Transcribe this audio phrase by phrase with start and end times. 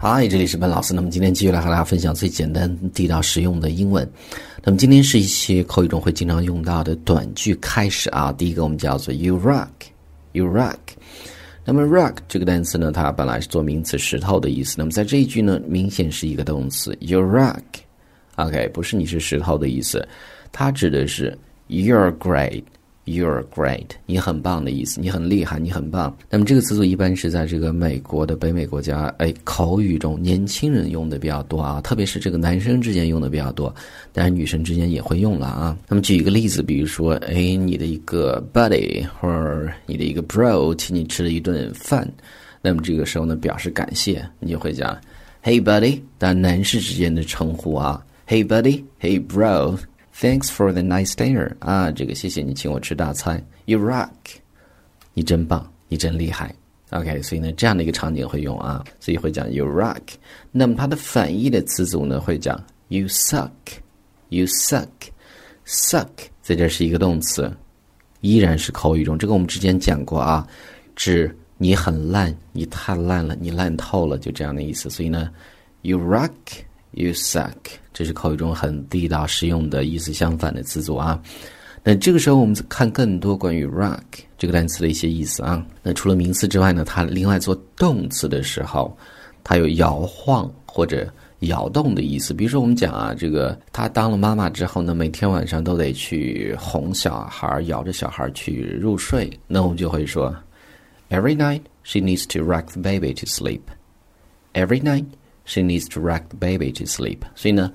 [0.00, 0.94] 嗨，这里是本老师。
[0.94, 4.08] 那么今天继续来和大家分享最简单、地道、实用的英文。
[4.62, 8.30] 那么今天是一些口语中会经常用到的短句开始啊。
[8.30, 10.76] 第一个我们叫做 “you rock”，you rock。
[11.64, 14.76] 那么 rock 这个单词呢，它本来是做名词“石头”的意思。
[14.78, 17.60] 那么在这一句呢，明显是一个动词 “you rock”。
[18.36, 20.06] OK，不是你是石头的意思，
[20.52, 21.36] 它指的是
[21.68, 22.62] “you're great”。
[23.08, 26.14] You're great，你很棒的意思，你很厉害，你很棒。
[26.28, 33.74] 那么这个词组一般是在这个美国的北美国家，哎，口语中年轻人用的比较多啊，特别是这个男生之间用的比较多，
[34.12, 35.74] 当然女生之间也会用了啊。
[35.88, 42.06] 那么举一个例子，比如说，哎，你的一个 buddy 或者你的一个 bro 请你吃了一顿饭，
[42.60, 44.94] 那么这个时候呢，表示感谢，你就会讲
[45.42, 49.78] ，Hey buddy，当然男士之间的称呼啊，Hey buddy，Hey bro。
[50.20, 53.40] Thanks for the nice dinner 啊，这个谢谢你请我吃大餐。
[53.66, 54.08] You rock，
[55.14, 56.52] 你真棒，你真厉害。
[56.90, 60.02] OK，所以呢，这样的一个场景会用啊，所以会讲 You rock。
[60.50, 66.08] 那么它的反义的词组呢，会讲 You suck，You suck，suck
[66.42, 67.56] 在这是一个动词，
[68.20, 70.44] 依然是口语中，这个我们之前讲过啊，
[70.96, 74.90] 指你很烂，你太烂了，你烂透了，就这样的意思。
[74.90, 75.30] 所以呢
[75.82, 76.32] ，You rock。
[76.92, 77.54] You suck，
[77.92, 81.20] 这是口语中很地道实用的意思相反的词组啊。
[81.84, 84.02] 那这个时候我们看更多关于 rock
[84.36, 85.64] 这个单词的一些意思啊。
[85.82, 88.96] 那除了名词之外呢，它另外做动词的时候，
[89.44, 91.08] 它有摇晃或者
[91.40, 92.34] 摇动的意思。
[92.34, 99.30] 比如说我们讲啊，这个她当了妈妈之后呢，每天晚上都得去哄小孩，摇着小孩去入睡。
[99.46, 100.34] 那我们就会说
[101.10, 103.60] ，Every night she needs to rock the baby to sleep.
[104.54, 105.04] Every night.
[105.48, 107.20] She needs to rock the baby to sleep。
[107.34, 107.72] 所以呢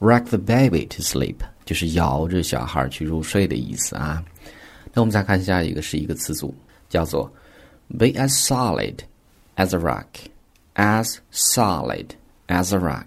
[0.00, 4.22] ，rock the baby to sleep 就是摇着小孩去入睡的意思啊。
[4.92, 6.54] 那我们再看下一个是一个词组，
[6.90, 7.32] 叫做
[7.98, 8.96] be as solid
[9.56, 10.04] as a rock。
[10.74, 12.08] as solid
[12.48, 13.06] as a rock。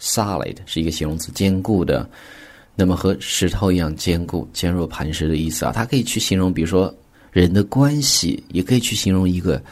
[0.00, 2.08] solid 是一个形容词，坚固的，
[2.74, 5.72] 那么和石头一样坚固、坚若磐石的意思啊。
[5.72, 6.94] 它可以去形容，比如说
[7.30, 9.62] 人的关系，也可以去形容一个。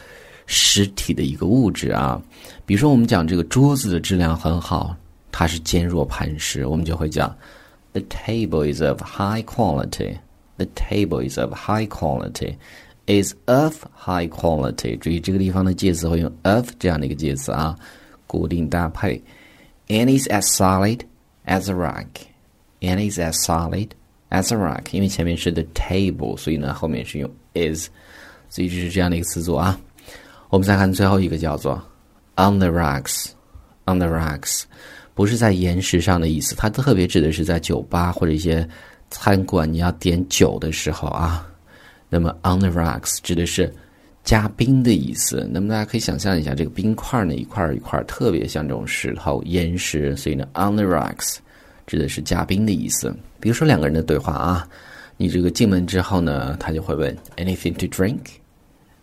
[0.51, 2.19] 实体的一个物质啊，
[2.65, 4.95] 比如说我们讲这个桌子的质量很好，
[5.31, 7.29] 它是坚若磐石，我们就会讲
[7.93, 10.17] ，the table is of high quality。
[10.57, 12.55] the table is of high quality
[13.05, 14.97] is of high quality。
[14.97, 17.77] 注意这个地方的介词会用 of 这样的一个介词啊，
[18.25, 19.21] 固定搭配
[19.87, 21.01] ，and is as solid
[21.45, 22.07] as a rock。
[22.81, 23.89] and is as solid
[24.31, 24.85] as a rock。
[24.91, 27.87] 因为前面是 the table，所以呢后面是用 is，
[28.49, 29.79] 所以就是这样的一个词组啊。
[30.49, 31.75] 我们再看最后一个叫做
[32.35, 34.63] on the rocks，on the rocks，
[35.13, 38.67] 不是在岩石上的意思，它特别指的是在酒吧或者一些
[39.11, 41.45] 餐馆你要点酒的时候啊。
[42.09, 43.71] 那么 on the rocks 指的是
[44.23, 45.47] 加冰的意思。
[45.51, 51.37] 那么大家可以想象一下，这个冰块呢一块一块，特别像这种石头岩石，所以呢 on the rocks
[51.85, 53.15] 指的是加冰的意思。
[53.39, 54.67] 比如说两个人的对话啊，
[55.17, 58.17] 你这个进门之后呢，他就会问 anything to drink。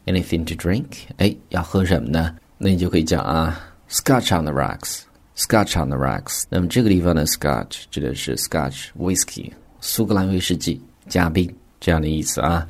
[0.06, 0.87] Anything to drink？
[1.19, 2.37] 哎，要喝什么呢？
[2.59, 6.44] 那你就可以讲啊，Scotch on the rocks，Scotch on the rocks。
[6.49, 9.50] 那么这个地方的 Scotch 指的是 Scotch whiskey，
[9.81, 12.66] 苏格兰威士忌加冰这样的意思啊。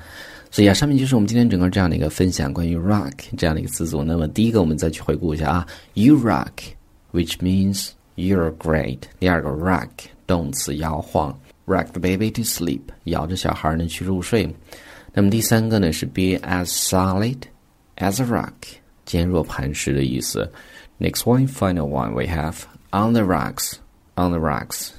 [0.50, 4.02] 所以啊，上面就是我们今天整个这样的一个分享，关于 rock 这样的一个词组。
[4.02, 9.00] 那么第一个，我们再去回顾一下啊，You rock，which means you're great。
[9.20, 9.90] 第二个 rock
[10.26, 14.48] 动词摇晃，rock the baby to sleep，摇着小孩呢去入睡。
[15.18, 17.38] 那么第三个呢是 be as solid
[17.96, 18.52] as a rock，
[19.06, 20.46] 坚若磐石的意思。
[20.98, 22.56] Next one, final one, we have
[22.90, 23.72] on the rocks.
[24.16, 24.90] On the rocks，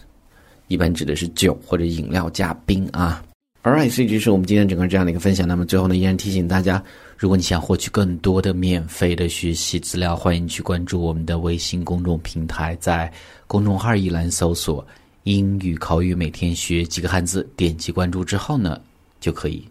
[0.70, 3.24] 一般指的是酒或者饮料加冰啊。
[3.62, 5.48] Alright，所以这是我们今天整个这样的一个分享。
[5.48, 6.84] 那么最后呢，依然提醒大家，
[7.16, 13.12] 如果你想获取更多的免费的学习资料，欢迎去关注我们的微信公众平台，在
[13.46, 14.84] 公众号一栏搜索
[15.26, 18.82] “英语口语每天学几个汉字”，点击关注之后呢，
[19.20, 19.64] 就可以。